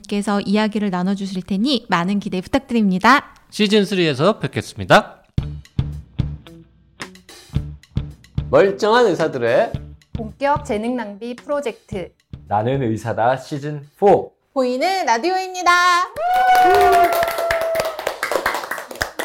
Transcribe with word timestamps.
께서 0.00 0.40
이야기를 0.40 0.90
나눠주실 0.90 1.42
테니 1.42 1.86
많은 1.88 2.20
기대 2.20 2.40
부탁드립니다. 2.40 3.34
시즌3에서 3.50 4.40
뵙겠습니다. 4.40 5.22
멀쩡한 8.50 9.06
의사들의 9.06 9.72
본격 10.12 10.64
재능 10.64 10.96
낭비 10.96 11.34
프로젝트 11.34 12.12
나는 12.48 12.82
의사다 12.82 13.36
시즌 13.38 13.82
4 13.98 14.06
보이는 14.52 15.06
라디오입니다. 15.06 15.70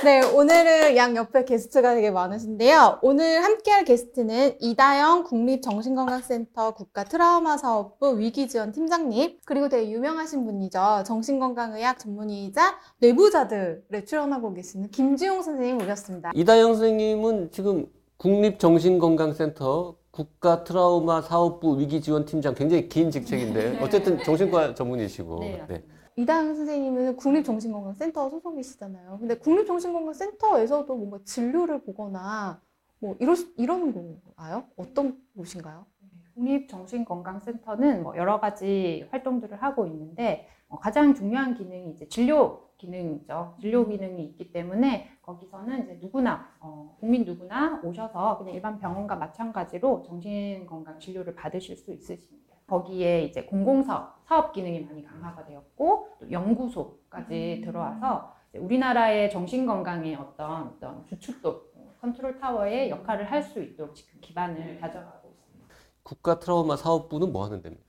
네, 0.08 0.22
오늘은 0.24 0.96
양 0.96 1.18
옆에 1.18 1.44
게스트가 1.44 1.94
되게 1.94 2.12
많으신데요. 2.12 3.00
오늘 3.02 3.44
함께할 3.44 3.84
게스트는 3.84 4.56
이다영 4.62 5.26
국립정신건강센터 5.26 6.76
국가 6.76 7.04
트라우마 7.04 7.58
사업부 7.58 8.18
위기지원 8.18 8.72
팀장님, 8.72 9.40
그리고 9.44 9.68
되게 9.68 9.92
유명하신 9.92 10.46
분이죠. 10.46 11.04
정신건강의학 11.06 12.00
전문의이자 12.00 12.78
뇌부자들에 13.00 14.06
출연하고 14.06 14.54
계시는 14.54 14.92
김지용 14.92 15.42
선생님 15.42 15.80
모셨습니다. 15.80 16.32
이다영 16.36 16.76
선생님은 16.76 17.52
지금 17.52 17.88
국립정신건강센터 18.16 19.98
국가 20.12 20.64
트라우마 20.64 21.22
사업부 21.22 21.78
위기지원팀장 21.82 22.56
굉장히 22.56 22.88
긴 22.88 23.12
직책인데 23.12 23.80
어쨌든 23.82 24.24
정신과 24.24 24.74
전문이시고 24.74 25.40
네, 25.42 25.66
네. 25.68 25.84
이다영 26.18 26.56
선생님은 26.56 27.16
국립정신건강센터 27.16 28.32
소속이시잖아요. 28.32 29.18
근데 29.20 29.38
국립정신건강센터에서도 29.38 30.96
뭔가 30.96 31.20
진료를 31.24 31.84
보거나 31.84 32.60
뭐 32.98 33.16
이러, 33.20 33.36
이러는 33.56 33.94
건가요? 33.94 34.66
어떤 34.78 35.22
곳인가요? 35.36 35.86
국립정신건강센터는 36.34 38.02
뭐 38.02 38.18
여러 38.18 38.40
가지 38.40 39.08
활동들을 39.12 39.62
하고 39.62 39.86
있는데 39.86 40.48
어, 40.70 40.80
가장 40.80 41.14
중요한 41.14 41.54
기능이 41.54 41.92
이제 41.92 42.08
진료 42.10 42.68
기능이죠. 42.78 43.58
진료 43.62 43.88
기능이 43.88 44.24
있기 44.26 44.52
때문에 44.52 45.12
거기서는 45.22 45.84
이제 45.84 46.00
누구나 46.02 46.50
어, 46.60 46.98
국민 47.00 47.26
누구나 47.26 47.80
오셔서 47.84 48.40
그냥 48.40 48.56
일반 48.56 48.80
병원과 48.80 49.18
마찬가지로 49.18 50.02
정신건강 50.02 51.00
진료를 51.00 51.36
받으실 51.36 51.78
수 51.78 51.94
있으십니다. 51.94 52.47
거기에 52.68 53.24
이제 53.24 53.44
공공사업, 53.44 54.18
사업 54.26 54.52
기능이 54.54 54.82
많이 54.82 55.04
강화가 55.04 55.46
되었고 55.46 56.10
또 56.20 56.32
연구소까지 56.32 57.62
들어와서 57.64 58.34
이제 58.50 58.60
우리나라의 58.60 59.32
정신건강의 59.32 60.16
어떤 60.16 60.68
어떤 60.68 61.06
주축도 61.08 61.68
컨트롤 62.02 62.38
타워의 62.38 62.90
역할을 62.90 63.32
할 63.32 63.42
수 63.42 63.62
있도록 63.64 63.96
지금 63.96 64.20
기반을 64.22 64.80
다져가고 64.80 65.30
있습니다. 65.30 65.76
국가 66.04 66.40
트라우마 66.40 66.76
사업부는 66.76 67.32
뭐 67.32 67.46
하는 67.46 67.62
데입니까? 67.62 67.87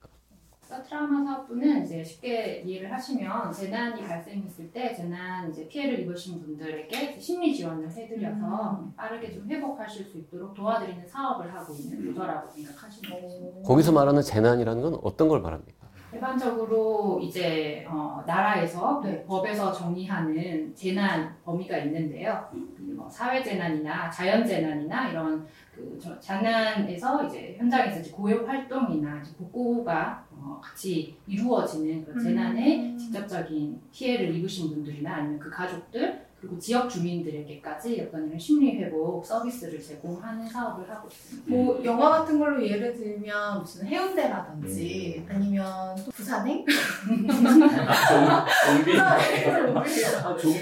트라우마 0.77 1.25
사업부는 1.25 1.85
이제 1.85 2.05
쉽게 2.05 2.63
이해를 2.65 2.93
하시면 2.93 3.51
재난이 3.53 4.03
발생했을 4.03 4.71
때 4.71 4.95
재난 4.95 5.51
이제 5.51 5.67
피해를 5.67 6.01
입으신 6.01 6.41
분들에게 6.43 7.19
심리 7.19 7.55
지원을 7.55 7.91
해드려서 7.91 8.85
빠르게 8.95 9.33
좀 9.33 9.49
회복하실 9.49 10.05
수 10.05 10.19
있도록 10.19 10.53
도와드리는 10.55 11.07
사업을 11.09 11.53
하고 11.55 11.75
있는 11.75 12.05
부서라고 12.13 12.51
생각하시면 12.51 13.21
되십니다. 13.23 13.63
거기서 13.67 13.93
말하는 13.93 14.21
재난이라는 14.21 14.83
건 14.83 14.99
어떤 15.03 15.29
걸 15.29 15.41
말합니까? 15.41 15.89
일반적으로 16.11 17.21
이제 17.23 17.85
어, 17.89 18.23
나라에서 18.27 18.99
그 19.01 19.25
법에서 19.27 19.71
정의하는 19.73 20.75
재난 20.75 21.35
범위가 21.45 21.77
있는데요. 21.79 22.49
뭐 22.97 23.09
사회 23.11 23.43
재난이나 23.43 24.11
자연 24.11 24.45
재난이나 24.47 25.11
이런 25.11 25.47
그 25.75 25.99
저- 26.03 26.19
재난에서 26.19 27.25
이제 27.27 27.57
현장에서 27.59 28.01
이제 28.01 28.11
고용 28.11 28.49
활동이나 28.49 29.21
이제 29.21 29.33
복구가 29.37 30.25
어, 30.41 30.61
같이 30.63 31.17
이루어지는 31.27 32.05
그 32.05 32.23
재난에 32.23 32.97
직접적인 32.97 33.81
피해를 33.93 34.35
입으신 34.37 34.71
분들이나 34.71 35.17
아니면 35.17 35.39
그 35.39 35.51
가족들 35.51 36.29
그리고 36.41 36.57
지역 36.57 36.89
주민들에게까지 36.89 38.01
어떤 38.07 38.29
이런 38.29 38.39
심리 38.39 38.79
회복 38.79 39.27
서비스를 39.27 39.83
제공하는 39.83 40.47
사업을 40.47 40.89
하고 40.89 41.09
있습니다. 41.09 41.51
뭐 41.51 41.83
영화 41.85 42.11
같은 42.11 42.39
걸로 42.39 42.65
예를 42.65 42.95
들면 42.95 43.59
무슨 43.61 43.85
해운대라든지 43.89 45.27
아니면 45.29 45.97
또 46.05 46.13
부산행? 46.13 46.65
좀비. 46.69 48.93
아, 49.01 49.17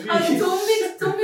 아니 0.08 0.38
좀비 0.38 0.96
좀비 0.98 1.15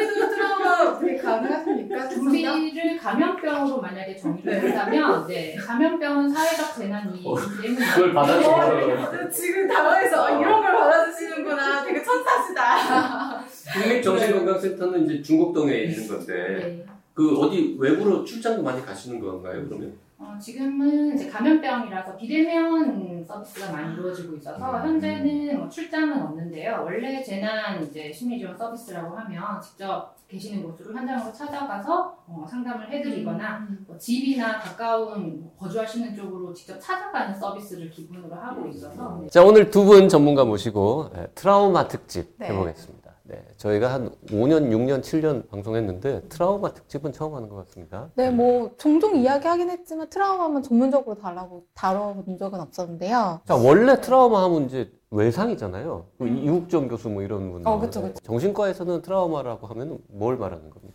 좀비를 2.30 2.96
감염병으로 2.98 3.80
만약에 3.80 4.16
정의를 4.16 4.62
한다면 4.62 5.26
네, 5.26 5.56
감염병은 5.56 6.30
사회적 6.30 6.76
재난이기 6.76 7.24
때문에 7.62 7.86
그걸 7.94 8.12
받아들여요. 8.14 9.02
어, 9.02 9.28
지금 9.30 9.68
당황해서 9.68 10.26
아, 10.26 10.30
이런 10.38 10.60
걸 10.60 10.72
받아주시는구나. 10.72 11.84
되게 11.84 12.02
천사시다. 12.02 13.42
국립정신건강센터는 13.72 15.04
이제 15.04 15.22
중곡동에 15.22 15.74
있는 15.84 16.08
건데 16.08 16.34
네. 16.34 16.86
그 17.14 17.36
어디 17.38 17.76
외부로 17.78 18.24
출장도 18.24 18.62
많이 18.62 18.84
가시는 18.84 19.20
건가요? 19.20 19.64
그러면 19.68 19.92
어, 20.22 20.38
지금은 20.38 21.14
이제 21.14 21.26
감염병이라서 21.26 22.16
비대면 22.16 23.24
서비스가 23.26 23.72
많이 23.72 23.92
이루어지고 23.92 24.36
있어서 24.36 24.76
음. 24.78 24.82
현재는 24.82 25.58
뭐 25.58 25.68
출장은 25.68 26.22
없는데요. 26.22 26.82
원래 26.84 27.20
재난 27.22 27.82
이제 27.82 28.12
심리지원 28.12 28.56
서비스라고 28.56 29.16
하면 29.16 29.60
직접 29.60 30.14
계시는 30.28 30.62
곳으로 30.62 30.94
현장으로 30.94 31.32
찾아가서 31.32 32.16
어, 32.28 32.46
상담을 32.48 32.88
해드리거나 32.90 33.66
뭐 33.86 33.98
집이나 33.98 34.60
가까운 34.60 35.40
뭐 35.40 35.54
거주하시는 35.58 36.14
쪽으로 36.14 36.54
직접 36.54 36.78
찾아가는 36.78 37.34
서비스를 37.34 37.90
기본으로 37.90 38.36
하고 38.36 38.66
있어서 38.68 39.18
네. 39.20 39.28
자 39.28 39.42
오늘 39.42 39.70
두 39.70 39.82
분 39.84 40.08
전문가 40.08 40.44
모시고 40.44 41.10
예, 41.16 41.26
트라우마 41.34 41.88
특집 41.88 42.36
네. 42.38 42.46
해보겠습니다. 42.46 43.11
네, 43.32 43.42
저희가 43.56 43.90
한 43.94 44.10
5년, 44.26 44.68
6년, 44.70 45.00
7년 45.00 45.48
방송했는데 45.48 46.28
트라우마 46.28 46.74
특집은 46.74 47.12
처음 47.12 47.34
하는 47.34 47.48
것 47.48 47.56
같습니다. 47.66 48.10
네, 48.14 48.30
뭐 48.30 48.70
종종 48.76 49.16
이야기하긴 49.16 49.70
했지만 49.70 50.10
트라우마만 50.10 50.62
전문적으로 50.62 51.16
다뤄보, 51.16 51.64
다뤄본 51.72 52.36
적은 52.36 52.60
없었는데요. 52.60 53.40
자, 53.46 53.54
원래 53.56 53.98
트라우마 54.02 54.44
하면 54.44 54.66
이제 54.66 54.92
외상이잖아요. 55.10 56.04
그 56.18 56.28
이국정 56.28 56.88
교수 56.88 57.08
뭐 57.08 57.22
이런 57.22 57.50
분. 57.52 57.66
어, 57.66 57.78
그쵸, 57.78 58.02
그쵸. 58.02 58.20
정신과에서는 58.22 59.00
트라우마라고 59.00 59.66
하면 59.66 59.98
뭘 60.08 60.36
말하는 60.36 60.68
겁니까? 60.68 60.94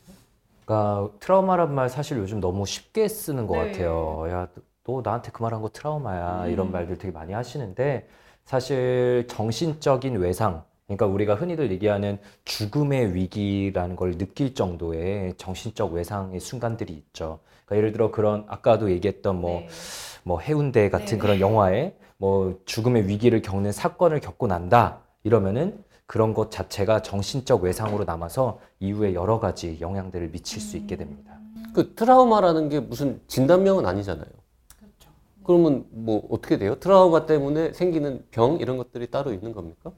그러니까 0.65 1.09
트라우마란 1.19 1.73
말 1.73 1.89
사실 1.89 2.19
요즘 2.19 2.39
너무 2.39 2.67
쉽게 2.67 3.07
쓰는 3.07 3.47
것 3.47 3.55
네. 3.55 3.71
같아요. 3.71 4.25
야, 4.29 4.47
너 4.83 5.01
나한테 5.03 5.31
그 5.31 5.41
말한 5.41 5.63
거 5.63 5.69
트라우마야. 5.69 6.43
음. 6.45 6.51
이런 6.51 6.71
말들 6.71 6.99
되게 6.99 7.11
많이 7.11 7.33
하시는데 7.33 8.07
사실 8.45 9.25
정신적인 9.27 10.17
외상, 10.17 10.63
그러니까 10.87 11.05
우리가 11.05 11.35
흔히들 11.35 11.69
얘기하는 11.71 12.17
죽음의 12.45 13.13
위기라는 13.13 13.97
걸 13.97 14.17
느낄 14.17 14.55
정도의 14.55 15.33
정신적 15.35 15.91
외상의 15.91 16.39
순간들이 16.39 16.93
있죠. 16.93 17.39
그러니까 17.65 17.77
예를 17.77 17.91
들어 17.91 18.09
그런 18.09 18.45
아까도 18.47 18.89
얘기했던 18.89 19.39
뭐 19.39 19.59
네. 19.59 19.67
뭐 20.23 20.39
해운대 20.39 20.89
같은 20.89 21.05
네. 21.05 21.17
그런 21.17 21.39
영화에 21.41 21.93
뭐 22.17 22.59
죽음의 22.65 23.07
위기를 23.07 23.41
겪는 23.41 23.73
사건을 23.73 24.21
겪고 24.21 24.47
난다 24.47 25.01
이러면은 25.23 25.83
그런 26.05 26.33
것 26.33 26.51
자체가 26.51 27.01
정신적 27.01 27.63
외상으로 27.63 28.05
남아서 28.05 28.59
이후에 28.79 29.13
여러 29.13 29.39
가지 29.39 29.77
영향들을 29.81 30.31
미칠 30.31 30.61
수 30.61 30.77
있게 30.77 30.95
됩니다. 30.95 31.37
그 31.73 31.95
트라우마라는 31.95 32.69
게 32.69 32.79
무슨 32.79 33.19
진단명은 33.27 33.85
아니잖아요. 33.85 34.25
그렇죠. 34.25 35.09
그러면 35.43 35.85
뭐 35.89 36.25
어떻게 36.31 36.57
돼요? 36.57 36.79
트라우마 36.79 37.25
때문에 37.25 37.73
생기는 37.73 38.25
병 38.31 38.57
이런 38.61 38.77
것들이 38.77 39.11
따로 39.11 39.33
있는 39.33 39.51
겁니까? 39.51 39.91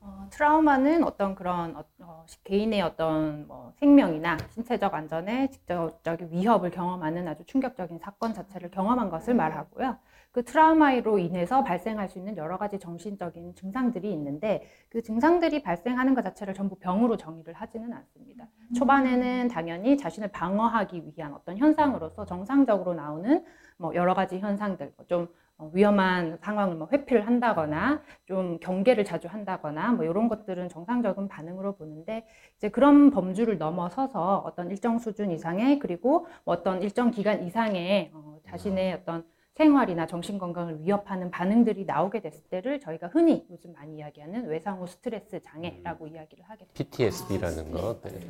어, 0.00 0.26
트라우마는 0.30 1.04
어떤 1.04 1.34
그런 1.34 1.76
어, 1.76 1.84
어, 2.00 2.26
개인의 2.44 2.82
어떤 2.82 3.46
뭐 3.46 3.72
생명이나 3.78 4.36
신체적 4.50 4.94
안전에 4.94 5.48
직접적인 5.50 6.28
위협을 6.30 6.70
경험하는 6.70 7.26
아주 7.26 7.44
충격적인 7.44 7.98
사건 7.98 8.34
자체를 8.34 8.70
경험한 8.70 9.10
것을 9.10 9.34
말하고요. 9.34 9.96
그 10.30 10.44
트라우마로 10.44 11.18
인해서 11.18 11.64
발생할 11.64 12.08
수 12.08 12.18
있는 12.18 12.36
여러 12.36 12.58
가지 12.58 12.78
정신적인 12.78 13.54
증상들이 13.54 14.12
있는데 14.12 14.62
그 14.88 15.02
증상들이 15.02 15.62
발생하는 15.62 16.14
것 16.14 16.22
자체를 16.22 16.54
전부 16.54 16.76
병으로 16.76 17.16
정의를 17.16 17.54
하지는 17.54 17.92
않습니다. 17.92 18.46
초반에는 18.76 19.48
당연히 19.48 19.96
자신을 19.96 20.28
방어하기 20.28 21.12
위한 21.16 21.32
어떤 21.32 21.56
현상으로서 21.56 22.26
정상적으로 22.26 22.94
나오는 22.94 23.44
뭐 23.78 23.94
여러 23.94 24.14
가지 24.14 24.38
현상들, 24.38 24.92
뭐좀 24.96 25.22
어, 25.22 25.26
위험한 25.72 26.38
상황을 26.40 26.76
뭐 26.76 26.88
회피를 26.92 27.26
한다거나 27.26 28.02
좀 28.26 28.58
경계를 28.60 29.04
자주 29.04 29.28
한다거나 29.28 29.92
뭐 29.92 30.04
이런 30.04 30.28
것들은 30.28 30.68
정상적인 30.68 31.28
반응으로 31.28 31.76
보는데 31.76 32.26
이제 32.56 32.68
그런 32.68 33.10
범주를 33.10 33.58
넘어서서 33.58 34.38
어떤 34.46 34.70
일정 34.70 34.98
수준 34.98 35.30
이상의 35.30 35.78
그리고 35.78 36.26
뭐 36.44 36.54
어떤 36.54 36.82
일정 36.82 37.10
기간 37.10 37.42
이상의 37.44 38.10
어, 38.14 38.38
자신의 38.46 38.94
어떤 38.94 39.24
생활이나 39.58 40.06
정신 40.06 40.38
건강을 40.38 40.82
위협하는 40.82 41.32
반응들이 41.32 41.84
나오게 41.84 42.20
됐을 42.20 42.44
때를 42.44 42.78
저희가 42.78 43.08
흔히 43.08 43.44
요즘 43.50 43.72
많이 43.72 43.96
이야기하는 43.96 44.46
외상 44.46 44.80
후 44.80 44.86
스트레스 44.86 45.40
장애라고 45.42 46.06
이야기를 46.06 46.44
하게 46.44 46.64
됩니다. 46.64 46.74
PTSD라는 46.74 47.72
거. 47.72 48.00
네. 48.02 48.20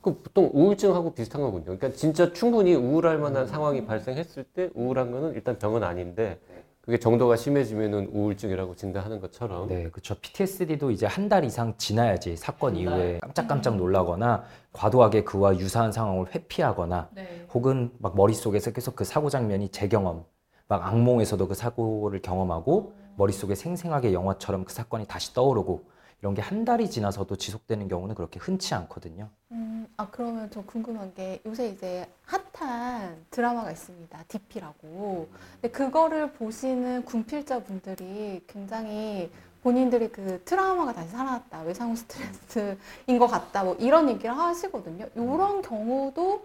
그 0.00 0.20
보통 0.20 0.50
우울증하고 0.52 1.14
비슷한 1.14 1.40
거군요. 1.40 1.66
그러니까 1.66 1.92
진짜 1.92 2.32
충분히 2.32 2.74
우울할 2.74 3.18
만한 3.18 3.46
상황이 3.46 3.86
발생했을 3.86 4.42
때 4.42 4.70
우울한 4.74 5.12
거는 5.12 5.34
일단 5.34 5.56
병은 5.56 5.84
아닌데 5.84 6.40
그게 6.82 6.98
정도가 6.98 7.36
심해지면은 7.36 8.10
우울증이라고 8.12 8.74
진단하는 8.74 9.20
것처럼 9.20 9.68
네, 9.68 9.88
그렇죠. 9.90 10.16
PTSD도 10.20 10.90
이제 10.90 11.06
한 11.06 11.28
달 11.28 11.44
이상 11.44 11.74
지나야지 11.78 12.36
사건 12.36 12.74
이후에 12.76 13.20
깜짝깜짝 13.20 13.76
놀라거나 13.76 14.44
과도하게 14.72 15.22
그와 15.24 15.56
유사한 15.58 15.92
상황을 15.92 16.26
회피하거나 16.34 17.08
네. 17.14 17.46
혹은 17.54 17.92
막 17.98 18.16
머릿속에서 18.16 18.72
계속 18.72 18.96
그 18.96 19.04
사고 19.04 19.30
장면이 19.30 19.68
재경험, 19.68 20.24
막 20.66 20.84
악몽에서도 20.86 21.46
그 21.48 21.54
사고를 21.54 22.20
경험하고 22.20 22.94
머릿속에 23.14 23.54
생생하게 23.54 24.12
영화처럼 24.12 24.64
그 24.64 24.72
사건이 24.72 25.06
다시 25.06 25.32
떠오르고 25.34 25.84
이런 26.20 26.34
게 26.34 26.42
한 26.42 26.64
달이 26.64 26.90
지나서도 26.90 27.36
지속되는 27.36 27.86
경우는 27.88 28.14
그렇게 28.16 28.40
흔치 28.40 28.74
않거든요. 28.74 29.28
음, 29.52 29.71
아 29.96 30.08
그러면 30.10 30.50
저 30.50 30.62
궁금한 30.62 31.14
게 31.14 31.40
요새 31.46 31.68
이제 31.68 32.08
핫한 32.24 33.26
드라마가 33.30 33.70
있습니다. 33.70 34.24
DP라고. 34.28 35.28
근데 35.60 35.70
그거를 35.70 36.32
보시는 36.32 37.04
군필자분들이 37.04 38.44
굉장히 38.46 39.30
본인들이 39.62 40.10
그 40.10 40.42
트라우마가 40.44 40.92
다시 40.92 41.10
살아났다, 41.10 41.62
외상후 41.62 41.94
스트레스인 41.94 43.18
것 43.18 43.28
같다, 43.28 43.62
뭐 43.62 43.74
이런 43.76 44.08
얘기를 44.08 44.36
하시거든요. 44.36 45.06
이런 45.14 45.62
경우도 45.62 46.44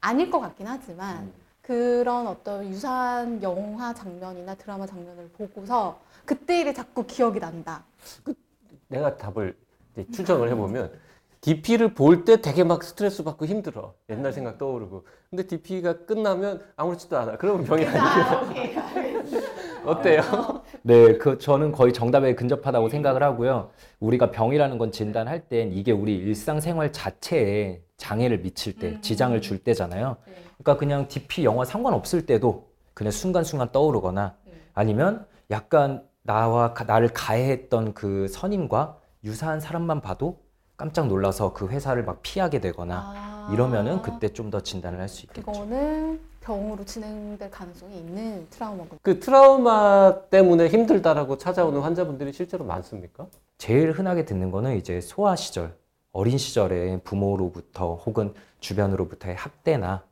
아닐 0.00 0.30
것 0.30 0.40
같긴 0.40 0.66
하지만 0.66 1.30
그런 1.60 2.26
어떤 2.26 2.66
유사한 2.66 3.42
영화 3.42 3.92
장면이나 3.92 4.54
드라마 4.54 4.86
장면을 4.86 5.28
보고서 5.36 6.00
그때 6.24 6.60
일이 6.60 6.72
자꾸 6.72 7.04
기억이 7.04 7.38
난다. 7.40 7.84
내가 8.88 9.16
답을 9.18 9.54
이제 9.92 10.06
추정을 10.10 10.48
해보면 10.50 10.90
DP를 11.40 11.94
볼 11.94 12.24
때 12.24 12.40
되게 12.40 12.64
막 12.64 12.82
스트레스 12.82 13.22
받고 13.22 13.46
힘들어. 13.46 13.94
옛날 14.10 14.32
생각 14.32 14.58
떠오르고. 14.58 15.04
근데 15.30 15.46
DP가 15.46 16.04
끝나면 16.04 16.60
아무렇지도 16.76 17.16
않아. 17.16 17.36
그러면 17.36 17.64
병이 17.64 17.84
아니에요. 17.86 18.78
어때요? 19.86 20.22
네, 20.82 21.16
그 21.18 21.38
저는 21.38 21.72
거의 21.72 21.92
정답에 21.92 22.34
근접하다고 22.34 22.88
생각을 22.88 23.22
하고요. 23.22 23.70
우리가 24.00 24.30
병이라는 24.32 24.76
건 24.78 24.90
진단할 24.92 25.48
땐 25.48 25.72
이게 25.72 25.92
우리 25.92 26.16
일상생활 26.16 26.92
자체에 26.92 27.82
장애를 27.96 28.42
미칠 28.42 28.74
때, 28.76 29.00
지장을 29.00 29.40
줄 29.40 29.58
때잖아요. 29.58 30.16
그러니까 30.58 30.76
그냥 30.76 31.08
DP 31.08 31.44
영화 31.44 31.64
상관없을 31.64 32.26
때도 32.26 32.68
그냥 32.94 33.10
순간순간 33.12 33.70
떠오르거나 33.72 34.36
아니면 34.74 35.24
약간 35.50 36.04
나와 36.22 36.74
가- 36.74 36.84
나를 36.84 37.08
가해했던 37.08 37.94
그 37.94 38.28
선임과 38.28 38.98
유사한 39.24 39.60
사람만 39.60 40.00
봐도 40.00 40.40
깜짝 40.78 41.08
놀라서 41.08 41.52
그 41.52 41.66
회사를 41.68 42.04
막 42.04 42.20
피하게 42.22 42.60
되거나 42.60 43.12
아. 43.14 43.50
이러면은 43.52 44.00
그때 44.00 44.28
좀 44.32 44.48
더 44.50 44.60
진단을 44.60 45.00
할 45.00 45.08
수 45.08 45.26
있겠죠. 45.26 45.44
그거는 45.52 46.20
병으로 46.40 46.84
진행될 46.84 47.50
가능성이 47.50 47.98
있는 47.98 48.46
트라우마거든요. 48.48 48.98
그 49.02 49.18
트라우마 49.20 50.14
때문에 50.30 50.68
힘들다라고 50.68 51.36
찾아오는 51.36 51.80
환자분들이 51.80 52.32
실제로 52.32 52.64
많습니까? 52.64 53.26
제일 53.58 53.90
흔하게 53.90 54.24
듣는 54.24 54.50
거는 54.52 54.76
이제 54.76 55.00
소아 55.00 55.34
시절, 55.36 55.74
어린 56.12 56.38
시절에 56.38 57.00
부모로부터 57.02 57.96
혹은 57.96 58.32
주변으로부터의 58.60 59.34
학대나 59.34 60.04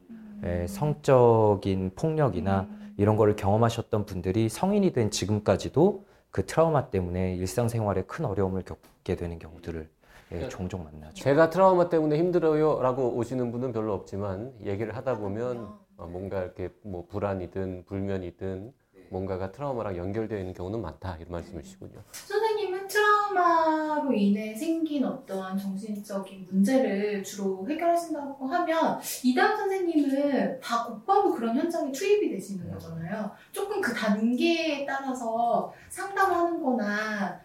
예, 0.44 0.66
성적인 0.68 1.92
폭력이나 1.96 2.66
이런 2.98 3.16
거를 3.16 3.36
경험하셨던 3.36 4.04
분들이 4.04 4.48
성인이 4.48 4.92
된 4.92 5.10
지금까지도 5.10 6.04
그 6.30 6.44
트라우마 6.44 6.90
때문에 6.90 7.36
일상생활에 7.36 8.02
큰 8.02 8.24
어려움을 8.26 8.62
겪게 8.64 9.14
되는 9.16 9.38
경우들을 9.38 9.88
예, 10.32 10.48
종종 10.48 10.82
만나죠. 10.84 11.22
제가 11.22 11.50
트라우마 11.50 11.88
때문에 11.88 12.18
힘들어요라고 12.18 13.14
오시는 13.16 13.52
분은 13.52 13.72
별로 13.72 13.94
없지만 13.94 14.52
얘기를 14.64 14.94
하다 14.96 15.18
보면 15.18 15.68
어, 15.96 16.06
뭔가 16.06 16.42
이렇게 16.42 16.68
뭐 16.82 17.06
불안이든 17.06 17.84
불면이든 17.86 18.72
뭔가가 19.08 19.52
트라우마랑 19.52 19.96
연결되어 19.96 20.36
있는 20.38 20.52
경우는 20.52 20.82
많다 20.82 21.16
이런 21.18 21.30
말씀이시군요. 21.30 22.00
선생님은 22.10 22.88
트라우마로 22.88 24.12
인해 24.12 24.52
생긴 24.56 25.04
어떠한 25.04 25.56
정신적인 25.56 26.48
문제를 26.50 27.22
주로 27.22 27.64
해결하신다고 27.68 28.46
하면 28.48 28.98
이다은 29.22 29.56
선생님은 29.56 30.58
다 30.60 30.84
곧바로 30.86 31.32
그런 31.32 31.56
현장에 31.56 31.92
투입이 31.92 32.30
되시는 32.30 32.68
거잖아요. 32.72 33.30
조금 33.52 33.80
그 33.80 33.94
단계에 33.94 34.84
따라서 34.84 35.72
상담하는 35.88 36.60
거나 36.60 37.40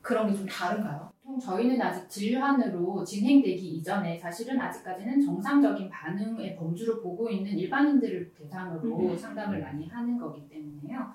그런 0.00 0.28
게 0.28 0.34
좀 0.36 0.46
다른가요? 0.46 1.09
저희는 1.38 1.80
아직 1.80 2.08
진료한으로 2.08 3.04
진행되기 3.04 3.76
이전에 3.76 4.18
사실은 4.18 4.60
아직까지는 4.60 5.20
정상적인 5.20 5.88
반응의 5.88 6.56
범주를 6.56 7.00
보고 7.00 7.28
있는 7.28 7.52
일반인들을 7.52 8.32
대상으로 8.34 9.16
상담을 9.16 9.60
많이 9.60 9.86
하는 9.88 10.18
거기 10.18 10.48
때문에요. 10.48 11.12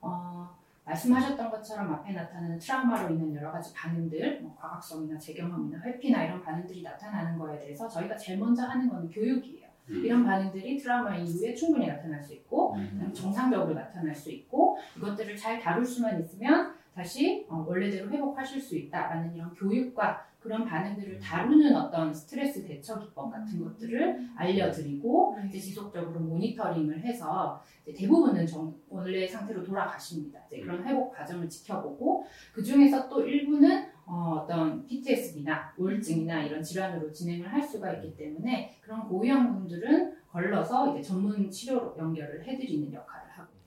어, 0.00 0.48
말씀하셨던 0.84 1.50
것처럼 1.50 1.92
앞에 1.94 2.12
나타나는 2.12 2.58
트라우마로 2.58 3.14
인한 3.14 3.34
여러 3.34 3.50
가지 3.50 3.74
반응들, 3.74 4.40
뭐 4.42 4.54
과각성이나 4.56 5.18
재경험이나 5.18 5.80
회피나 5.80 6.24
이런 6.24 6.40
반응들이 6.42 6.82
나타나는 6.82 7.38
거에 7.38 7.58
대해서 7.58 7.88
저희가 7.88 8.16
제일 8.16 8.38
먼저 8.38 8.62
하는 8.64 8.88
거는 8.88 9.10
교육이에요. 9.10 9.66
이런 9.88 10.24
반응들이 10.24 10.76
트라우마 10.78 11.16
이후에 11.16 11.54
충분히 11.54 11.86
나타날 11.86 12.20
수 12.22 12.34
있고 12.34 12.72
그다음에 12.72 13.12
정상적으로 13.12 13.74
나타날 13.74 14.14
수 14.14 14.30
있고 14.32 14.76
이것들을 14.96 15.36
잘 15.36 15.60
다룰 15.60 15.84
수만 15.84 16.20
있으면 16.20 16.74
다시 16.96 17.46
어, 17.50 17.62
원래대로 17.68 18.10
회복하실 18.10 18.58
수 18.58 18.74
있다라는 18.74 19.34
이런 19.34 19.52
교육과 19.52 20.24
그런 20.40 20.64
반응들을 20.64 21.18
다루는 21.18 21.76
어떤 21.76 22.14
스트레스 22.14 22.64
대처 22.64 22.98
기법 22.98 23.30
같은 23.30 23.62
것들을 23.62 24.30
알려드리고 24.36 25.36
이제 25.46 25.58
지속적으로 25.58 26.20
모니터링을 26.20 27.00
해서 27.00 27.62
이제 27.84 27.92
대부분은 27.92 28.46
정, 28.46 28.74
원래 28.88 29.26
상태로 29.26 29.62
돌아가십니다. 29.62 30.40
이제 30.46 30.60
그런 30.60 30.86
회복 30.86 31.12
과정을 31.12 31.48
지켜보고 31.48 32.24
그 32.54 32.62
중에서 32.62 33.08
또 33.10 33.20
일부는 33.22 33.90
어, 34.06 34.40
어떤 34.42 34.86
PTSD나 34.86 35.74
우울증이나 35.76 36.44
이런 36.44 36.62
질환으로 36.62 37.12
진행을 37.12 37.52
할 37.52 37.60
수가 37.60 37.92
있기 37.94 38.16
때문에 38.16 38.78
그런 38.80 39.06
고위험 39.06 39.52
분들은 39.52 40.16
걸러서 40.30 40.96
이제 40.96 41.08
전문 41.08 41.50
치료로 41.50 41.96
연결을 41.98 42.46
해드리는 42.46 42.90
그 42.90 42.96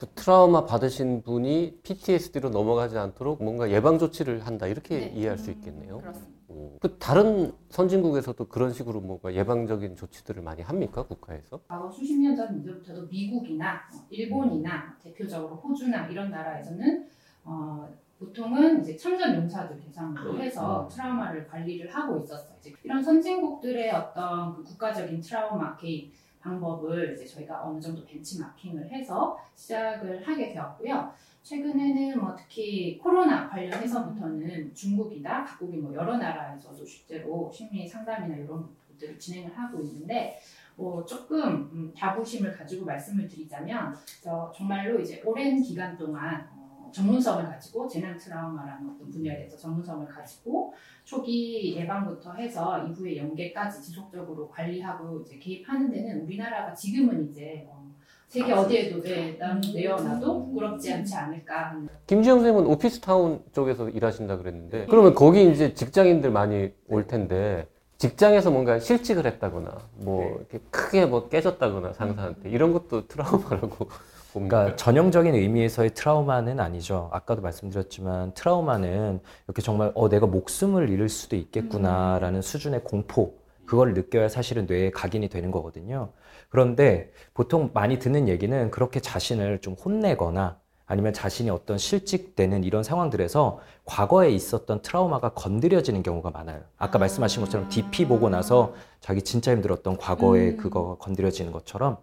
트라우마 0.07 0.65
받으신 0.65 1.21
분이 1.23 1.79
PTSD로 1.83 2.49
넘어가지 2.49 2.97
않도록 2.97 3.43
뭔가 3.43 3.69
예방 3.71 3.99
조치를 3.99 4.45
한다 4.47 4.67
이렇게 4.67 4.99
네. 4.99 5.13
이해할 5.15 5.37
수 5.37 5.51
있겠네요. 5.51 5.99
그렇습니다. 5.99 6.39
오. 6.49 6.77
그 6.79 6.97
다른 6.97 7.51
선진국에서도 7.69 8.43
그런 8.47 8.73
식으로 8.73 9.01
뭔가 9.01 9.33
예방적인 9.33 9.95
조치들을 9.95 10.41
많이 10.41 10.61
합니까 10.63 11.03
국가에서? 11.03 11.59
과거 11.67 11.91
수십 11.91 12.15
년 12.19 12.35
전 12.35 12.59
이제부터도 12.59 13.07
미국이나 13.07 13.75
어, 13.93 14.05
일본이나 14.09 14.95
대표적으로 15.03 15.55
호주나 15.57 16.07
이런 16.07 16.31
나라에서는 16.31 17.07
어, 17.43 17.87
보통은 18.19 18.81
이제 18.81 18.97
참전 18.97 19.35
용사들 19.35 19.79
대상으로 19.79 20.39
해서 20.41 20.87
트라우마를 20.91 21.47
관리를 21.47 21.93
하고 21.93 22.17
있었어요. 22.19 22.55
이제 22.59 22.73
이런 22.83 23.01
선진국들의 23.03 23.91
어떤 23.91 24.55
그 24.55 24.63
국가적인 24.63 25.21
트라우마 25.21 25.77
개입 25.77 26.13
방법을 26.49 27.13
이제 27.13 27.25
저희가 27.25 27.63
어느 27.63 27.79
정도 27.79 28.03
벤치마킹을 28.05 28.89
해서 28.89 29.37
시작을 29.55 30.27
하게 30.27 30.51
되었고요. 30.51 31.13
최근에는 31.43 32.19
뭐 32.19 32.35
특히 32.35 32.97
코로나 32.97 33.47
관련해서부터는 33.49 34.73
중국이나 34.73 35.43
각국이 35.43 35.77
뭐 35.77 35.93
여러 35.93 36.17
나라에서도 36.17 36.85
실제로 36.85 37.51
심리 37.53 37.87
상담이나 37.87 38.35
이런 38.35 38.67
것들을 38.91 39.17
진행을 39.17 39.57
하고 39.57 39.79
있는데 39.81 40.39
뭐 40.75 41.05
조금 41.05 41.69
음, 41.73 41.93
자부심을 41.95 42.55
가지고 42.57 42.85
말씀을 42.85 43.27
드리자면 43.27 43.95
저 44.21 44.51
정말로 44.55 44.99
이제 44.99 45.21
오랜 45.25 45.61
기간 45.61 45.97
동안 45.97 46.47
어, 46.51 46.58
전문성을 46.91 47.45
가지고 47.45 47.87
재난 47.87 48.17
트라우마라는 48.17 48.89
어떤 48.89 49.11
분야에 49.11 49.37
대해서 49.37 49.57
전문성을 49.57 50.07
가지고 50.07 50.73
초기 51.05 51.75
예방부터 51.77 52.33
해서 52.33 52.87
이후의 52.89 53.17
연계까지 53.17 53.81
지속적으로 53.81 54.49
관리하고 54.49 55.21
이제 55.25 55.37
개입하는 55.39 55.91
데는 55.91 56.21
우리나라가 56.25 56.73
지금은 56.75 57.29
이제 57.29 57.67
어, 57.69 57.85
세계 58.27 58.51
어디에도 58.51 59.01
내, 59.01 59.37
남- 59.39 59.61
내어놔도 59.73 60.45
부끄럽지 60.47 60.89
않지 60.91 61.15
않을까 61.15 61.81
김지영 62.07 62.37
선생님은 62.39 62.67
오피스타운 62.69 63.43
쪽에서 63.53 63.89
일하신다 63.89 64.37
그랬는데 64.37 64.87
그러면 64.89 65.13
거기 65.15 65.49
이제 65.51 65.73
직장인들 65.73 66.31
많이 66.31 66.71
올 66.87 67.07
텐데 67.07 67.67
직장에서 67.97 68.49
뭔가 68.51 68.79
실직을 68.79 69.25
했다거나 69.25 69.77
뭐 69.95 70.37
이렇게 70.39 70.59
크게 70.69 71.05
뭐 71.05 71.27
깨졌다거나 71.27 71.93
상사한테 71.93 72.49
이런 72.49 72.71
것도 72.73 73.07
트라우마라고 73.09 73.89
봅니까? 74.33 74.57
그러니까 74.57 74.75
전형적인 74.75 75.33
의미에서의 75.35 75.93
트라우마는 75.93 76.59
아니죠. 76.59 77.09
아까도 77.11 77.41
말씀드렸지만 77.41 78.33
트라우마는 78.33 79.19
이렇게 79.47 79.61
정말 79.61 79.91
어 79.95 80.09
내가 80.09 80.27
목숨을 80.27 80.89
잃을 80.89 81.09
수도 81.09 81.35
있겠구나라는 81.35 82.41
수준의 82.41 82.83
공포 82.83 83.39
그걸 83.65 83.93
느껴야 83.93 84.29
사실은 84.29 84.65
뇌에 84.65 84.91
각인이 84.91 85.27
되는 85.29 85.51
거거든요. 85.51 86.09
그런데 86.49 87.11
보통 87.33 87.69
많이 87.73 87.99
듣는 87.99 88.27
얘기는 88.27 88.71
그렇게 88.71 88.99
자신을 88.99 89.59
좀 89.59 89.73
혼내거나 89.73 90.57
아니면 90.87 91.13
자신이 91.13 91.51
어떤 91.51 91.77
실직되는 91.77 92.63
이런 92.63 92.81
상황들에서 92.81 93.59
과거에 93.85 94.31
있었던 94.31 94.81
트라우마가 94.81 95.29
건드려지는 95.35 96.01
경우가 96.01 96.31
많아요. 96.31 96.61
아까 96.79 96.97
아. 96.97 96.99
말씀하신 96.99 97.43
것처럼 97.43 97.69
DP 97.69 98.07
보고 98.07 98.27
나서 98.29 98.73
자기 98.99 99.21
진짜 99.21 99.51
힘들었던 99.51 99.97
과거의 99.97 100.49
음. 100.53 100.57
그거가 100.57 100.95
건드려지는 100.95 101.51
것처럼 101.51 101.97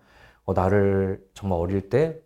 어, 0.46 0.52
나를 0.52 1.20
정말 1.34 1.58
어릴 1.58 1.90
때 1.90 2.18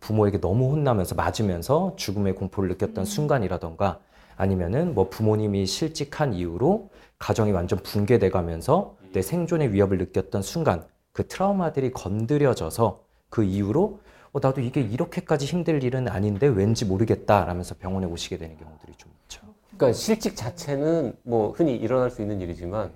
부모에게 0.00 0.40
너무 0.40 0.70
혼나면서 0.70 1.16
맞으면서 1.16 1.94
죽음의 1.96 2.36
공포를 2.36 2.68
느꼈던 2.70 3.04
순간이라던가 3.04 3.98
아니면은 4.36 4.94
뭐 4.94 5.08
부모님이 5.08 5.66
실직한 5.66 6.32
이후로 6.32 6.90
가정이 7.18 7.50
완전 7.50 7.80
붕괴돼 7.80 8.30
가면서 8.30 8.96
내 9.12 9.20
생존의 9.22 9.72
위협을 9.72 9.98
느꼈던 9.98 10.42
순간 10.42 10.86
그 11.12 11.26
트라우마들이 11.26 11.92
건드려져서 11.92 13.00
그 13.28 13.42
이후로 13.42 13.98
어, 14.32 14.38
나도 14.40 14.60
이게 14.60 14.80
이렇게까지 14.80 15.46
힘들 15.46 15.82
일은 15.82 16.06
아닌데 16.06 16.46
왠지 16.46 16.84
모르겠다 16.84 17.44
라면서 17.44 17.74
병원에 17.74 18.06
오시게 18.06 18.38
되는 18.38 18.56
경우들이 18.56 18.92
좀 18.96 19.10
있죠. 19.22 19.40
그러니까 19.76 19.92
실직 19.98 20.36
자체는 20.36 21.16
뭐 21.24 21.50
흔히 21.50 21.74
일어날 21.74 22.10
수 22.10 22.22
있는 22.22 22.40
일이지만 22.40 22.92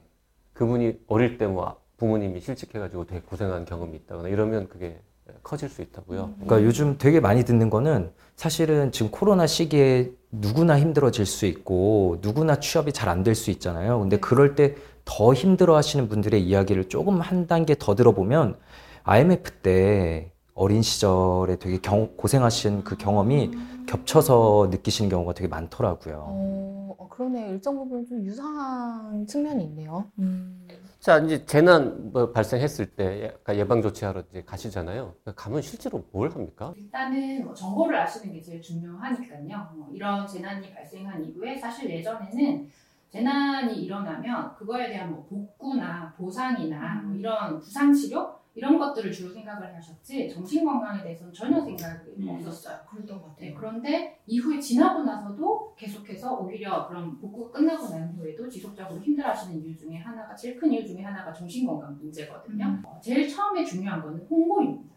그분이 0.52 1.00
어릴 1.08 1.38
때 1.38 1.46
뭐 1.46 1.81
부모님이 2.06 2.40
실직해가지고 2.40 3.06
되게 3.06 3.20
고생한 3.20 3.64
경험이 3.64 3.96
있다거나 3.98 4.28
이러면 4.28 4.68
그게 4.68 4.98
커질 5.44 5.68
수 5.68 5.82
있다고요. 5.82 6.30
그러니까 6.40 6.64
요즘 6.64 6.98
되게 6.98 7.20
많이 7.20 7.44
듣는 7.44 7.70
거는 7.70 8.10
사실은 8.34 8.90
지금 8.90 9.12
코로나 9.12 9.46
시기에 9.46 10.10
누구나 10.32 10.80
힘들어질 10.80 11.24
수 11.26 11.46
있고 11.46 12.18
누구나 12.20 12.58
취업이 12.58 12.92
잘 12.92 13.08
안 13.08 13.22
될 13.22 13.34
수 13.36 13.50
있잖아요. 13.52 14.00
근데 14.00 14.18
그럴 14.18 14.56
때 14.56 14.74
더 15.04 15.32
힘들어 15.34 15.74
하시는 15.76 16.08
분들의 16.08 16.40
이야기를 16.44 16.88
조금 16.88 17.20
한 17.20 17.46
단계 17.48 17.74
더 17.78 17.94
들어보면 17.96 18.56
IMF 19.04 19.50
때 19.62 20.30
어린 20.54 20.80
시절에 20.82 21.56
되게 21.56 21.78
경- 21.80 22.10
고생하신 22.16 22.84
그 22.84 22.96
경험이 22.96 23.50
겹쳐서 23.86 24.68
느끼시는 24.70 25.08
경우가 25.10 25.32
되게 25.34 25.48
많더라고요. 25.48 26.24
어, 26.28 26.94
어, 26.98 27.08
그러네요. 27.08 27.50
일정 27.52 27.74
부분 27.76 28.06
좀 28.06 28.22
유사한 28.24 29.26
측면이 29.26 29.64
있네요. 29.64 30.04
음. 30.20 30.68
자 31.02 31.18
이제 31.18 31.44
재난 31.46 32.12
뭐 32.12 32.30
발생했을 32.30 32.94
때 32.94 33.36
예방 33.48 33.82
조치하러 33.82 34.22
이제 34.30 34.44
가시잖아요. 34.44 35.16
가면 35.34 35.60
실제로 35.60 36.08
뭘 36.12 36.30
합니까? 36.30 36.72
일단은 36.76 37.44
뭐 37.44 37.52
정보를 37.52 37.98
아시는 37.98 38.32
게 38.32 38.40
제일 38.40 38.62
중요하니까요. 38.62 39.72
뭐 39.74 39.88
이런 39.92 40.24
재난이 40.28 40.72
발생한 40.72 41.24
이후에 41.24 41.56
사실 41.58 41.90
예전에는 41.90 42.68
재난이 43.10 43.82
일어나면 43.82 44.54
그거에 44.54 44.90
대한 44.90 45.10
뭐 45.10 45.26
복구나 45.26 46.14
보상이나 46.16 47.02
뭐 47.04 47.16
이런 47.16 47.58
부상 47.58 47.92
치료 47.92 48.36
이런 48.54 48.78
것들을 48.78 49.10
주로 49.10 49.32
생각을 49.32 49.74
하셨지 49.74 50.28
정신 50.28 50.64
건강에 50.64 51.02
대해서는 51.02 51.32
전혀 51.32 51.60
생각이 51.60 52.28
없었어요. 52.28 52.80
그랬던 52.90 53.20
것 53.20 53.28
같아요. 53.28 53.48
네, 53.48 53.54
그런데 53.54 54.20
이후에 54.26 54.60
지나고 54.60 55.04
나서도 55.04 55.74
계속해서 55.74 56.38
오히려 56.38 56.86
그런 56.86 57.18
복구가 57.18 57.58
끝나고 57.58 57.88
난 57.88 58.10
후에도 58.10 58.46
지속적으로 58.48 59.00
힘들어하시는 59.00 59.62
이유 59.62 59.76
중에 59.76 59.96
하나가 59.96 60.34
제일 60.34 60.58
큰 60.58 60.70
이유 60.70 60.86
중에 60.86 61.02
하나가 61.02 61.32
정신 61.32 61.66
건강 61.66 61.96
문제거든요. 61.96 62.82
어, 62.84 63.00
제일 63.02 63.26
처음에 63.26 63.64
중요한 63.64 64.02
거는 64.02 64.26
홍보입니다. 64.28 64.92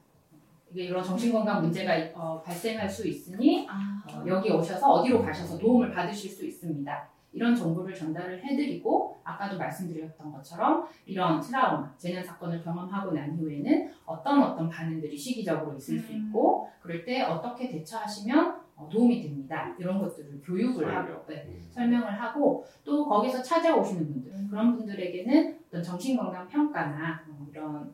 이게 0.72 0.86
이런 0.86 1.02
정신 1.02 1.32
건강 1.32 1.62
문제가 1.62 1.94
어, 2.14 2.42
발생할 2.42 2.90
수 2.90 3.08
있으니 3.08 3.66
아, 3.70 4.04
어, 4.12 4.24
여기 4.28 4.52
오셔서 4.52 4.86
어디로 4.86 5.22
가셔서 5.22 5.58
도움을 5.58 5.92
받으실 5.92 6.30
수 6.30 6.46
있습니다. 6.46 7.15
이런 7.36 7.54
정보를 7.54 7.94
전달을 7.94 8.42
해드리고 8.44 9.20
아까도 9.24 9.58
말씀드렸던 9.58 10.32
것처럼 10.32 10.88
이런 11.06 11.42
트라우마, 11.42 11.94
재난 11.98 12.24
사건을 12.24 12.64
경험하고 12.64 13.12
난 13.12 13.36
이후에는 13.36 13.92
어떤 14.06 14.42
어떤 14.42 14.70
반응들이 14.70 15.18
시기적으로 15.18 15.76
있을 15.76 16.00
수 16.00 16.14
있고 16.14 16.70
그럴 16.82 17.04
때 17.04 17.22
어떻게 17.24 17.68
대처하시면 17.68 18.64
어, 18.78 18.90
도움이 18.90 19.22
됩니다. 19.22 19.74
이런 19.78 20.00
것들을 20.00 20.42
교육을 20.44 20.96
하고 20.96 21.26
네, 21.28 21.60
설명을 21.72 22.22
하고 22.22 22.66
또 22.84 23.06
거기서 23.06 23.42
찾아오시는 23.42 24.06
분들 24.06 24.48
그런 24.50 24.76
분들에게는 24.76 25.60
어떤 25.68 25.84
정신건강 25.84 26.48
평가나 26.48 27.22
어, 27.30 27.48
이런 27.52 27.94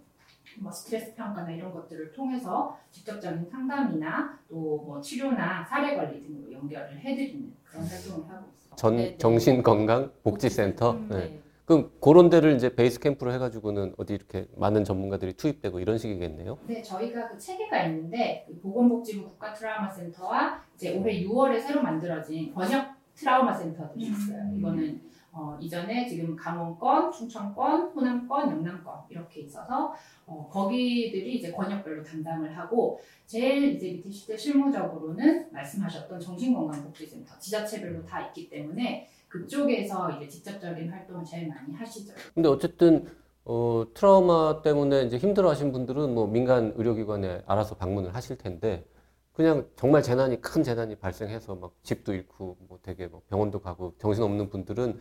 뭐 0.59 0.71
스트레스 0.71 1.13
평가나 1.15 1.51
이런 1.51 1.71
것들을 1.73 2.11
통해서 2.11 2.77
직접적인 2.91 3.49
상담이나 3.49 4.39
또 4.49 4.81
뭐 4.85 4.99
치료나 5.01 5.63
사례 5.65 5.95
관리 5.95 6.21
등으로 6.21 6.51
연결을 6.51 6.97
해드리는 6.99 7.53
그런 7.63 7.85
활동을 7.85 8.29
하고 8.29 8.47
있습니다. 8.51 8.75
전 8.75 8.95
네, 8.95 9.03
네. 9.11 9.17
정신건강복지센터. 9.17 10.91
음, 10.91 11.07
네. 11.09 11.17
네. 11.17 11.39
그럼 11.65 11.91
그런 12.01 12.29
데를 12.29 12.55
이제 12.55 12.73
베이스 12.75 12.99
캠프로 12.99 13.31
해가지고는 13.33 13.93
어디 13.97 14.13
이렇게 14.13 14.47
많은 14.57 14.83
전문가들이 14.83 15.33
투입되고 15.33 15.79
이런 15.79 15.97
식이겠네요. 15.97 16.57
네, 16.67 16.81
저희가 16.81 17.29
그 17.29 17.37
체계가 17.37 17.83
있는데 17.85 18.45
그 18.49 18.59
보건복지부 18.59 19.23
국가 19.23 19.53
트라우마 19.53 19.89
센터와 19.89 20.63
이제 20.75 20.97
올해 20.97 21.23
6월에 21.23 21.61
새로 21.61 21.81
만들어진 21.81 22.53
번역 22.53 22.87
트라우마 23.15 23.53
센터들이 23.53 24.05
있어요. 24.05 24.51
이거는 24.57 25.01
어, 25.33 25.57
이전에 25.61 26.07
지금 26.07 26.35
강원권, 26.35 27.11
충청권, 27.11 27.91
호남권, 27.93 28.51
영남권 28.51 29.05
이렇게 29.09 29.41
있어서 29.41 29.93
어, 30.25 30.49
거기들이 30.49 31.37
이제 31.37 31.51
권역별로 31.51 32.03
담당을 32.03 32.57
하고 32.57 32.99
제일 33.25 33.75
이제 33.75 33.91
밑에 33.91 34.11
시대 34.11 34.35
실무적으로는 34.35 35.51
말씀하셨던 35.53 36.19
정신건강복지센터 36.19 37.31
지자체별로 37.39 38.03
다 38.03 38.21
있기 38.27 38.49
때문에 38.49 39.07
그쪽에서 39.29 40.11
이제 40.17 40.27
직접적인 40.27 40.89
활동을 40.89 41.23
제일 41.25 41.47
많이 41.47 41.73
하시죠. 41.75 42.13
근데 42.33 42.49
어쨌든 42.49 43.07
어, 43.45 43.85
트라우마 43.93 44.61
때문에 44.61 45.03
이제 45.03 45.17
힘들어하신 45.17 45.71
분들은 45.71 46.13
뭐 46.13 46.27
민간 46.27 46.73
의료기관에 46.75 47.43
알아서 47.47 47.75
방문을 47.75 48.13
하실 48.13 48.37
텐데 48.37 48.85
그냥 49.33 49.67
정말 49.75 50.03
재난이 50.03 50.41
큰 50.41 50.61
재난이 50.63 50.97
발생해서 50.97 51.55
막 51.55 51.73
집도 51.83 52.13
잃고 52.13 52.57
뭐 52.67 52.79
되게 52.83 53.07
뭐 53.07 53.21
병원도 53.29 53.59
가고 53.61 53.95
정신 53.97 54.23
없는 54.23 54.49
분들은 54.49 54.99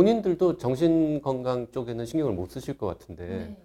본인들도 0.00 0.58
정신 0.58 1.22
건강 1.22 1.68
쪽에는 1.72 2.04
신경을 2.04 2.34
못 2.34 2.50
쓰실 2.50 2.76
것 2.76 2.86
같은데 2.86 3.56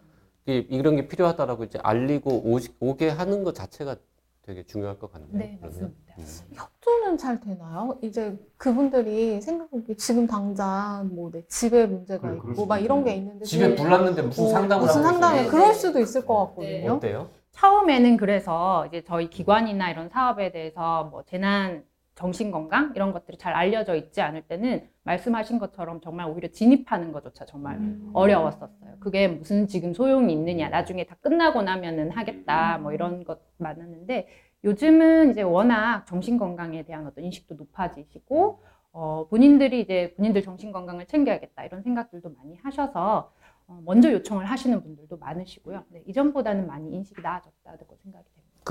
네. 0.45 0.53
이, 0.53 0.65
이런 0.69 0.95
게 0.95 1.05
필요하다라고 1.05 1.65
이제 1.65 1.77
알리고 1.83 2.43
오시, 2.45 2.69
오게 2.79 3.09
하는 3.09 3.43
것 3.43 3.53
자체가 3.53 3.97
되게 4.43 4.63
중요할 4.63 4.97
것 4.97 5.11
같네요. 5.11 5.29
네, 5.33 5.57
그러면. 5.61 5.93
맞습니다. 6.07 6.15
음. 6.17 6.55
협조는 6.55 7.17
잘 7.17 7.41
되나요? 7.41 7.99
이제 8.01 8.39
그분들이 8.55 9.41
생각하기 9.41 9.97
지금 9.97 10.25
당장 10.25 11.09
뭐 11.13 11.29
내 11.31 11.45
집에 11.47 11.85
문제가 11.85 12.21
그래, 12.29 12.39
있고 12.51 12.65
막 12.65 12.77
이런 12.79 13.03
게. 13.03 13.13
있는데 13.15 13.43
집에 13.43 13.67
좀 13.67 13.75
불났는데 13.75 14.21
무슨 14.21 14.45
어, 14.45 14.47
상담을 14.47 14.85
무슨 14.87 15.03
상담을 15.03 15.39
있어요? 15.41 15.51
그럴 15.51 15.73
수도 15.73 15.99
있을 15.99 16.25
것 16.25 16.45
같거든요. 16.47 16.93
어때요? 16.93 17.29
처음에는 17.51 18.15
그래서 18.15 18.85
이제 18.87 19.03
저희 19.05 19.29
기관이나 19.29 19.91
이런 19.91 20.07
사업에 20.07 20.53
대해서 20.53 21.09
뭐 21.11 21.23
재난 21.23 21.83
정신 22.21 22.51
건강 22.51 22.93
이런 22.95 23.13
것들이 23.13 23.35
잘 23.39 23.53
알려져 23.53 23.95
있지 23.95 24.21
않을 24.21 24.43
때는 24.43 24.87
말씀하신 25.03 25.57
것처럼 25.57 26.01
정말 26.01 26.27
오히려 26.27 26.49
진입하는 26.49 27.11
것조차 27.11 27.47
정말 27.47 27.77
음. 27.77 28.11
어려웠었어요. 28.13 28.97
그게 28.99 29.27
무슨 29.27 29.65
지금 29.65 29.95
소용이 29.95 30.31
있느냐, 30.31 30.69
나중에 30.69 31.05
다 31.05 31.15
끝나고 31.19 31.63
나면은 31.63 32.11
하겠다, 32.11 32.77
뭐 32.77 32.93
이런 32.93 33.23
것 33.23 33.39
많았는데 33.57 34.27
요즘은 34.63 35.31
이제 35.31 35.41
워낙 35.41 36.05
정신 36.05 36.37
건강에 36.37 36.83
대한 36.83 37.07
어떤 37.07 37.23
인식도 37.25 37.55
높아지시고 37.55 38.61
어, 38.91 39.25
본인들이 39.27 39.81
이제 39.81 40.13
본인들 40.15 40.43
정신 40.43 40.71
건강을 40.71 41.07
챙겨야겠다 41.07 41.65
이런 41.65 41.81
생각들도 41.81 42.29
많이 42.37 42.55
하셔서 42.57 43.33
어, 43.65 43.81
먼저 43.83 44.11
요청을 44.11 44.45
하시는 44.45 44.79
분들도 44.83 45.17
많으시고요. 45.17 45.85
네, 45.89 46.03
이전보다는 46.05 46.67
많이 46.67 46.93
인식이 46.93 47.19
나아졌다고 47.23 47.97
생각이 48.03 48.03
됩니다. 48.03 48.20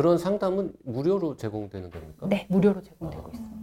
그런 0.00 0.16
상담은 0.16 0.73
무료로 0.83 1.37
제공되는 1.37 1.90
겁니까? 1.90 2.26
네, 2.26 2.47
무료로 2.49 2.80
제공되고 2.80 3.28
있습니다. 3.35 3.61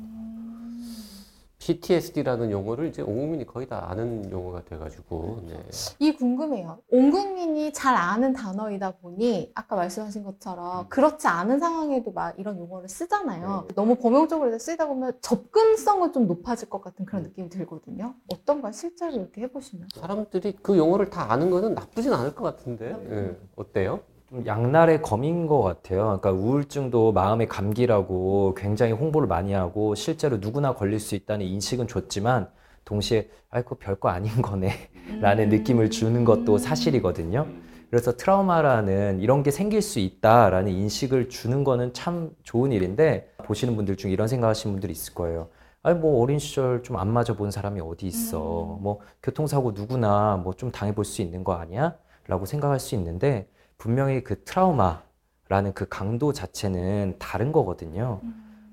PTSD라는 1.58 2.52
용어를 2.52 2.90
이제 2.90 3.02
온 3.02 3.18
국민이 3.18 3.44
거의 3.44 3.68
다 3.68 3.90
아는 3.90 4.30
용어가 4.30 4.64
돼가지고 4.64 5.42
네. 5.48 5.60
이 5.98 6.14
궁금해요. 6.14 6.78
온 6.92 7.10
국민이 7.10 7.74
잘 7.74 7.96
아는 7.96 8.34
단어이다 8.34 8.98
보니 8.98 9.52
아까 9.56 9.76
말씀하신 9.76 10.24
것처럼 10.24 10.88
그렇지 10.90 11.28
않은 11.28 11.58
상황에도 11.58 12.12
막 12.12 12.38
이런 12.38 12.60
용어를 12.60 12.88
쓰잖아요. 12.88 13.70
너무 13.74 13.96
범용적으로 13.96 14.60
쓰이다 14.60 14.88
보면 14.88 15.18
접근성은 15.22 16.14
좀 16.14 16.28
높아질 16.28 16.70
것 16.70 16.82
같은 16.84 17.04
그런 17.04 17.24
느낌이 17.24 17.50
들거든요. 17.50 18.14
어떤가 18.32 18.72
실제로 18.72 19.14
이렇게 19.14 19.42
해보시면? 19.42 19.88
사람들이 19.96 20.56
그 20.62 20.78
용어를 20.78 21.10
다 21.10 21.34
아는 21.34 21.50
거는 21.50 21.74
나쁘진 21.74 22.14
않을 22.14 22.36
것 22.36 22.44
같은데 22.44 22.96
예. 23.10 23.36
어때요? 23.56 24.02
좀 24.30 24.46
양날의 24.46 25.02
검인 25.02 25.48
것 25.48 25.62
같아요. 25.62 26.20
그러니까 26.22 26.32
우울증도 26.32 27.14
마음의 27.14 27.48
감기라고 27.48 28.56
굉장히 28.58 28.92
홍보를 28.92 29.28
많이 29.28 29.54
하고 29.54 29.96
실제로 29.96 30.38
누구나 30.38 30.74
걸릴 30.74 31.00
수 31.00 31.16
있다는 31.16 31.46
인식은 31.46 31.88
줬지만 31.88 32.50
동시에 32.84 33.30
아이고 33.50 33.76
별거 33.76 34.10
아닌 34.10 34.42
거네 34.42 34.72
라는 35.22 35.50
느낌을 35.50 35.90
주는 35.90 36.26
것도 36.26 36.58
사실이거든요. 36.58 37.48
그래서 37.90 38.18
트라우마라는 38.18 39.22
이런 39.22 39.44
게 39.44 39.52
생길 39.52 39.82
수 39.82 40.00
있다라는 40.00 40.74
인식을 40.74 41.30
주는 41.30 41.64
거는 41.64 41.94
참 41.94 42.32
좋은 42.44 42.74
일인데 42.74 43.32
보시는 43.46 43.78
분들 43.78 43.96
중에 43.96 44.12
이런 44.12 44.28
생각하시는 44.28 44.74
분들이 44.74 44.92
있을 44.92 45.14
거예요. 45.14 45.48
아니 45.84 45.98
뭐 45.98 46.22
어린 46.22 46.38
시절 46.38 46.84
좀 46.84 46.98
안 46.98 47.08
맞아 47.08 47.34
본 47.34 47.50
사람이 47.50 47.80
어디 47.80 48.08
있어. 48.08 48.78
뭐 48.82 49.00
교통사고 49.24 49.72
누구나 49.72 50.36
뭐 50.44 50.54
좀 50.54 50.70
당해 50.70 50.94
볼 50.94 51.06
수 51.06 51.22
있는 51.22 51.46
거 51.46 51.54
아니야? 51.54 51.96
라고 52.28 52.46
생각할 52.46 52.78
수 52.82 52.94
있는데 52.96 53.48
분명히 53.78 54.24
그 54.24 54.44
트라우마라는 54.44 55.74
그 55.74 55.88
강도 55.90 56.34
자체는 56.34 57.16
다른 57.20 57.52
거거든요. 57.52 58.22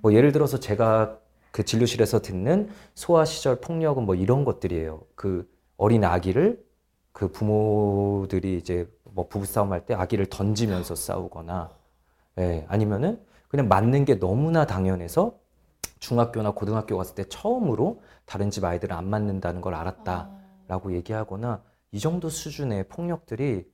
뭐 0.00 0.12
예를 0.14 0.32
들어서 0.32 0.58
제가 0.58 1.18
그 1.50 1.64
진료실에서 1.64 2.20
듣는 2.20 2.68
소아 2.94 3.24
시절 3.24 3.60
폭력은 3.60 4.04
뭐 4.04 4.14
이런 4.14 4.44
것들이에요. 4.44 5.02
그 5.14 5.48
어린 5.76 6.04
아기를 6.04 6.64
그 7.12 7.28
부모들이 7.30 8.56
이제 8.56 8.88
뭐 9.04 9.28
부부싸움 9.28 9.72
할 9.72 9.86
때 9.86 9.94
아기를 9.94 10.26
던지면서 10.26 10.94
싸우거나, 10.96 11.70
예, 12.38 12.64
아니면은 12.68 13.20
그냥 13.48 13.68
맞는 13.68 14.04
게 14.04 14.18
너무나 14.18 14.66
당연해서 14.66 15.38
중학교나 16.00 16.50
고등학교 16.52 16.96
갔을 16.96 17.14
때 17.14 17.24
처음으로 17.28 18.02
다른 18.24 18.50
집 18.50 18.64
아이들은 18.64 18.96
안 18.96 19.08
맞는다는 19.08 19.60
걸 19.60 19.74
알았다라고 19.74 20.92
얘기하거나 20.94 21.62
이 21.92 22.00
정도 22.00 22.28
수준의 22.28 22.88
폭력들이 22.88 23.64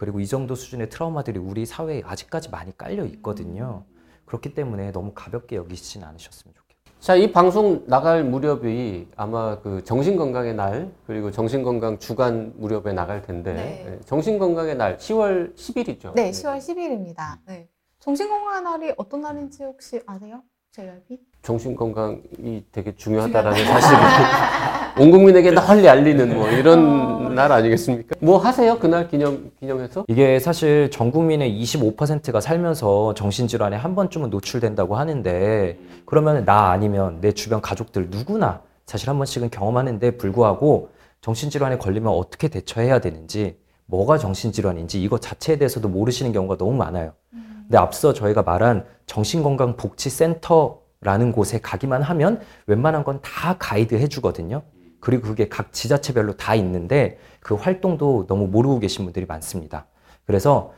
그리고 0.00 0.18
이 0.18 0.26
정도 0.26 0.54
수준의 0.54 0.88
트라우마들이 0.88 1.38
우리 1.38 1.66
사회에 1.66 2.00
아직까지 2.06 2.48
많이 2.48 2.74
깔려 2.78 3.04
있거든요. 3.04 3.84
그렇기 4.24 4.54
때문에 4.54 4.92
너무 4.92 5.12
가볍게 5.14 5.56
여기시진 5.56 6.04
않으셨으면 6.04 6.54
좋겠어요. 6.54 6.98
자, 7.00 7.16
이 7.16 7.30
방송 7.30 7.84
나갈 7.86 8.24
무렵이 8.24 9.08
아마 9.14 9.60
그 9.60 9.84
정신건강의 9.84 10.54
날, 10.54 10.90
그리고 11.06 11.30
정신건강 11.30 11.98
주간 11.98 12.54
무렵에 12.56 12.94
나갈 12.94 13.20
텐데, 13.20 13.52
네. 13.52 13.84
예, 13.88 14.00
정신건강의 14.06 14.76
날, 14.76 14.96
10월 14.96 15.54
10일이죠. 15.54 16.14
네, 16.14 16.30
10월 16.30 16.56
10일입니다. 16.56 17.36
네. 17.46 17.68
정신건강의 17.98 18.62
날이 18.62 18.94
어떤 18.96 19.20
날인지 19.20 19.64
혹시 19.64 20.00
아세요? 20.06 20.42
JRB? 20.70 21.18
정신건강이 21.42 22.64
되게 22.72 22.94
중요하다라는 22.96 23.66
사실을 23.66 23.98
온 24.98 25.10
국민에게 25.10 25.50
널리 25.52 25.88
알리는 25.88 26.34
뭐 26.34 26.48
이런 26.50 27.34
날 27.34 27.50
아니겠습니까? 27.52 28.16
뭐 28.20 28.38
하세요? 28.38 28.78
그날 28.78 29.08
기념, 29.08 29.50
기념해서? 29.60 30.04
이게 30.08 30.38
사실 30.40 30.90
전 30.90 31.10
국민의 31.10 31.50
25%가 31.62 32.40
살면서 32.40 33.14
정신질환에 33.14 33.76
한 33.76 33.94
번쯤은 33.94 34.30
노출된다고 34.30 34.96
하는데 34.96 35.78
그러면 36.06 36.44
나 36.44 36.70
아니면 36.70 37.18
내 37.20 37.32
주변 37.32 37.60
가족들 37.60 38.08
누구나 38.10 38.60
사실 38.86 39.08
한 39.08 39.16
번씩은 39.18 39.50
경험하는데 39.50 40.16
불구하고 40.16 40.88
정신질환에 41.20 41.78
걸리면 41.78 42.12
어떻게 42.12 42.48
대처해야 42.48 42.98
되는지 43.00 43.56
뭐가 43.86 44.18
정신질환인지 44.18 45.00
이것 45.02 45.20
자체에 45.22 45.56
대해서도 45.56 45.88
모르시는 45.88 46.32
경우가 46.32 46.56
너무 46.56 46.72
많아요. 46.74 47.12
근데 47.30 47.78
앞서 47.78 48.12
저희가 48.12 48.42
말한 48.42 48.84
정신건강복지센터라는 49.06 51.32
곳에 51.32 51.60
가기만 51.60 52.02
하면 52.02 52.40
웬만한 52.66 53.04
건 53.04 53.20
다 53.22 53.56
가이드 53.58 53.94
해주거든요. 53.94 54.62
그리고 55.00 55.28
그게 55.28 55.48
각 55.48 55.72
지자체별로 55.72 56.36
다 56.36 56.54
있는데 56.54 57.18
그 57.40 57.54
활동도 57.54 58.26
너무 58.26 58.46
모르고 58.46 58.78
계신 58.80 59.04
분들이 59.04 59.26
많습니다. 59.26 59.86
그래서 60.26 60.72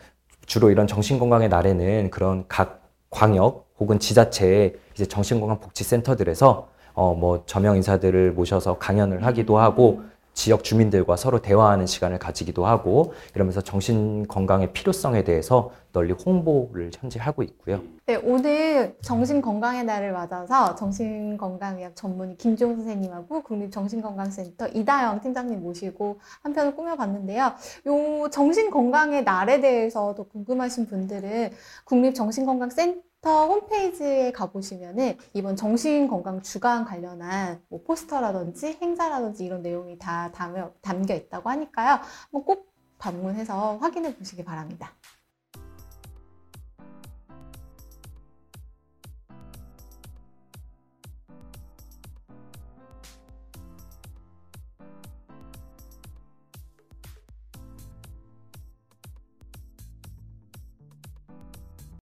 주로 0.46 0.70
이런 0.70 0.86
정신건강의 0.86 1.48
날에는 1.48 2.10
그런 2.10 2.44
각 2.48 2.82
광역 3.10 3.68
혹은 3.78 3.98
지자체의 3.98 4.76
이제 4.94 5.06
정신건강복지센터들에서 5.06 6.68
어 6.94 7.14
뭐 7.14 7.42
저명 7.46 7.76
인사들을 7.76 8.32
모셔서 8.32 8.78
강연을 8.78 9.24
하기도 9.24 9.58
하고 9.58 10.02
지역 10.34 10.64
주민들과 10.64 11.16
서로 11.16 11.40
대화하는 11.40 11.86
시간을 11.86 12.18
가지기도 12.18 12.66
하고 12.66 13.12
이러면서 13.34 13.60
정신 13.60 14.26
건강의 14.26 14.72
필요성에 14.72 15.24
대해서 15.24 15.70
널리 15.92 16.12
홍보를 16.12 16.90
현재 16.98 17.20
하고 17.20 17.42
있고요. 17.42 17.82
네, 18.06 18.16
오늘 18.16 18.96
정신건강의 19.02 19.84
날을 19.84 20.12
맞아서 20.12 20.74
정신건강의학 20.74 21.94
전문의 21.94 22.36
김종 22.36 22.76
선생님하고 22.76 23.42
국립정신건강센터 23.42 24.68
이다영 24.68 25.20
팀장님 25.20 25.62
모시고 25.62 26.18
한 26.42 26.52
편을 26.52 26.74
꾸며봤는데요. 26.74 27.52
요 27.86 28.28
정신건강의 28.30 29.24
날에 29.24 29.60
대해서 29.60 30.14
더 30.14 30.24
궁금하신 30.24 30.86
분들은 30.86 31.50
국립정신건강센터 31.84 33.11
홈페이지에 33.30 34.32
가보시면은 34.32 35.16
이번 35.34 35.54
정신건강 35.56 36.42
주간 36.42 36.84
관련한 36.84 37.62
뭐 37.68 37.82
포스터라든지 37.84 38.78
행사라든지 38.82 39.44
이런 39.44 39.62
내용이 39.62 39.98
다 39.98 40.32
담겨 40.32 41.14
있다고 41.14 41.48
하니까요. 41.50 42.00
한번 42.32 42.44
꼭 42.44 42.72
방문해서 42.98 43.78
확인해 43.78 44.16
보시기 44.16 44.44
바랍니다. 44.44 44.92